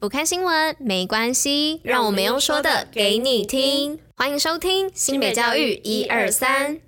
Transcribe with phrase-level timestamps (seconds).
[0.00, 4.00] 不看新闻没关系，让我们用说的给你听。
[4.16, 6.80] 欢迎收听新北教育一二三。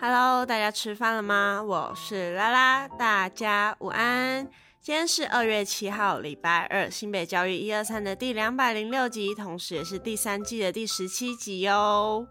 [0.00, 1.62] Hello，大家吃饭了吗？
[1.62, 4.50] 我是拉拉，大家午安。
[4.82, 12.26] 今天是二月七号，礼拜二，新北教育一二三的第两百零六集，同时也是第三季的第十七集哟。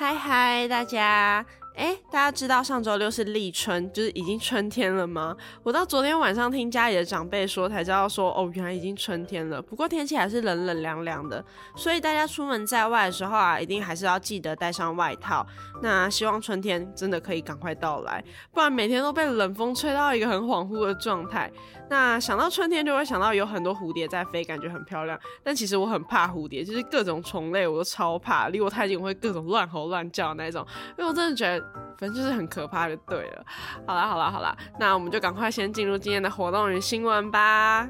[0.00, 1.44] 嗨嗨，大家！
[1.76, 5.34] 哎，大家知道上周六是立春，就是已经春天了吗？
[5.62, 9.62] 我到昨天晚上听家里的长辈说，才知道说，哦，原来已经春天了。
[9.62, 11.42] 不过天气还是冷冷凉凉的，
[11.76, 15.46] 所以大家出门在外的时候啊，一定还是要记得带上外套。
[15.80, 21.50] 那希望春天真的可以赶快到来，不然每天都被冷风吹到一个很恍惚的状态。
[21.88, 25.18] 那想到春天，就会想到有很多蝴蝶在飞，感觉很漂亮。
[25.42, 30.66] 但其实我很怕蝴蝶，就是各种虫类我都超怕，离我太近我会各种乱吼乱叫的那种，
[30.98, 31.59] 因为我真的觉得。
[31.98, 33.44] 反正就是很可怕，就对了。
[33.86, 37.88] 好啦，好啦，好啦，那我们就赶快先进入今天的活动与新闻吧。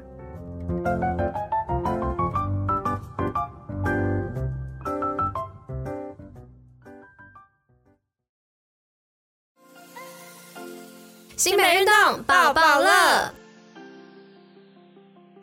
[11.37, 13.40] 新北运动爆爆乐。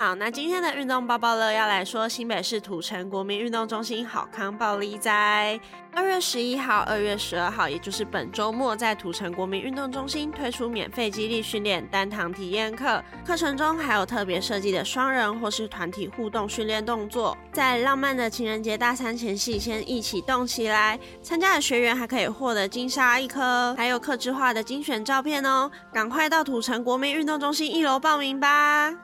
[0.00, 5.58] 好，那今天的运动报报乐要来说新北市土城国民运动中心好康暴力哉。
[5.92, 20.96] 二月十一号、二月十二号，也就是本周末，在土城国民运动中心推出免费激励训练单堂体验课，课程中还有特别设计的双人或是团体互动训练动作，在浪漫的情人节大餐前夕，先一起动起来。
[21.20, 25.68] 参加的学员还可以获得金沙一颗，还有客制化的精选照片哦！
[25.92, 28.94] 赶快到土城国民运动中心一楼报名吧。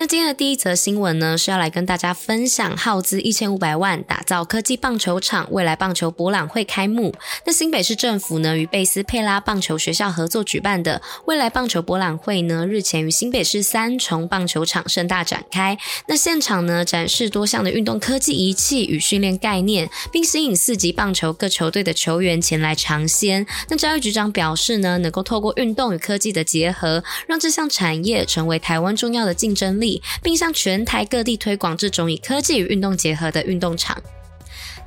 [0.00, 7.12] 那今天的第一则新闻呢，是要来跟大家分享耗资一千五百万打造科技棒球场，未来棒球博览会开幕。
[7.44, 15.76] 那新北市政府呢，与贝斯佩拉棒球学校合作举办的未来棒球博览会呢，日前于新北市三重棒球场盛大展开。
[16.06, 23.44] 那现场呢，展示多项的运动科技仪器与训练概念，并吸引四级棒球各球队的球员前来尝鲜。
[23.68, 29.87] 那教育局长表示呢，能够透过运动与科技的结合，让这项产业成为台湾重要的竞争力。
[30.22, 33.96] 并向全台各地推广这种以科技与运动结合的运动场。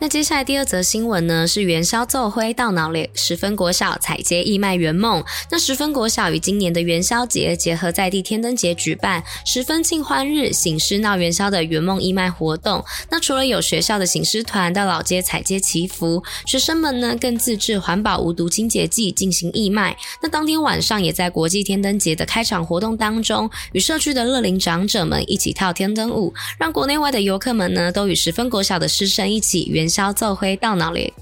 [0.02, 5.24] 那接下来第二则新闻呢，是元宵奏辉到脑里，十分国小踩街义卖圆梦。
[5.52, 12.84] 那十分国小与今年的元宵节结合在地天灯节举办十分庆欢日醒狮闹元宵的圆梦义卖活动。
[13.12, 19.96] 那除了有学校的醒狮团到老街踩街祈福，学生们呢更自制环保无毒清洁剂进行义卖。
[20.24, 31.14] 那当天晚上也在国际天灯节的开场活动当中，与社区的乐龄长者们一起跳天灯舞，让国内外的游客们呢都与十分国小的师生一起元宵奏辉到脑里。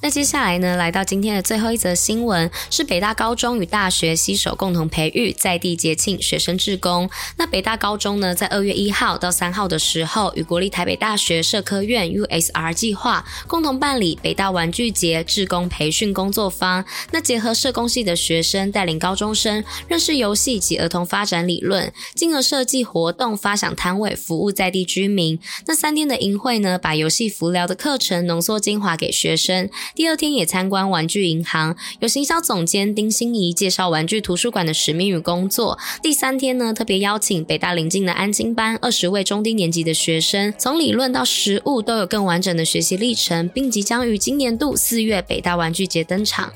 [0.00, 7.08] 那接下来呢，来到今天的最后一则新闻，是北大高中与大学携手共同培育在地节庆学生志工。
[7.36, 16.84] 那北大高中呢，在二月一号到三号的时候，与国立台北大学社科院 USR 计划共同办理北大玩具节志工培训工作坊。
[17.12, 25.38] 那结合社工系的学生带领高中生认识游戏及儿童发展理论，进而设计活动发想摊位服务在地居民。
[25.66, 29.70] 那三天的营会呢，把游戏辅疗的课程浓缩精华给学生。
[29.94, 35.78] 第二天也参观玩具银行，有行销总监丁心怡介绍玩具图书馆的使命与工作。
[36.02, 46.52] 第三天呢，特别邀请北大邻近的安亲班二十位中低年级的学生，从理论到实物都有更完整的学习历程，并即将于今年度四月北大玩具节登场。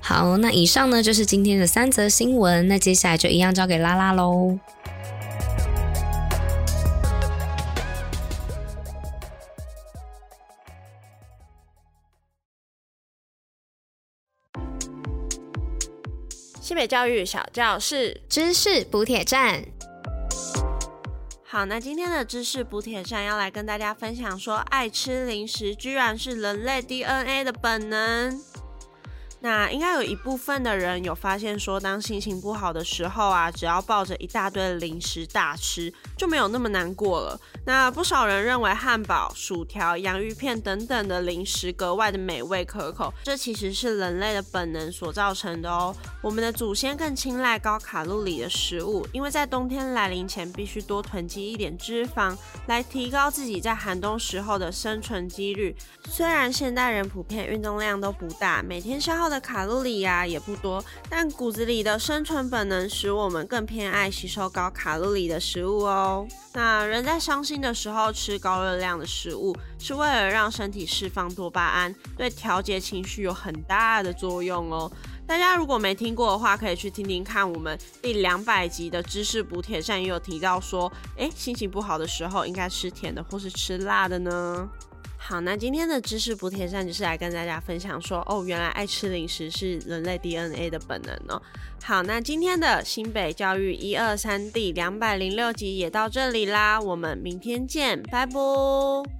[0.00, 4.58] 好，那以上呢就是今天的三则新闻，那接下来就一样交给拉拉喽。
[16.70, 19.60] 新北教育小教室，知识补铁站。
[21.42, 28.40] 好，那今天的知识补铁站要来跟大家分享说，爱吃零食居然是人类 DNA 的本能。
[29.40, 37.40] 那应该有一部分的人有发现说，当心情不好的时候啊，只要抱着一大堆零食大吃，就没有那么难过了。
[37.64, 45.94] 那不少人认为汉堡、薯条、洋芋片等等的零食格外的美味可口，这其实是人类的本能所造成的哦。
[46.22, 52.36] 我们的祖先更青睐高卡路里的食物，因为在冬天来临前必须多囤积一点脂肪，
[52.66, 55.74] 来提高自己在寒冬时候的生存几率。
[56.04, 66.26] 虽然现代人普遍运动量都不大，每天消耗的卡路里呀、也不多，但骨子里的生存本能使我们更偏爱吸收高卡路里的食物哦。
[66.52, 74.90] 那人在伤心的时候吃高热量的食物，是为了让身体释放多巴胺，对调节情绪有很大的作用哦。
[75.26, 77.48] 大家如果没听过的话，可以去听听看。
[77.48, 84.68] 我们第两百集的知识补铁站也有提到说，诶，心情不好的时候应该吃甜的或是吃辣的呢。
[85.22, 91.40] 好，那今天的知识补铁站就是来跟大家分享说，哦，原来爱吃零食是人类 DNA 的本能哦。
[91.84, 99.19] 好，那今天的新北教育一二三第两百零六集也到这里啦，我们明天见，拜拜。